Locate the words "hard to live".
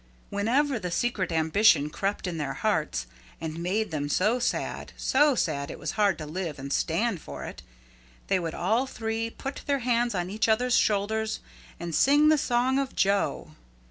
5.91-6.57